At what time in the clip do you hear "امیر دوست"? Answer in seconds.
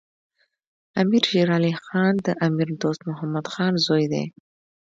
2.45-3.01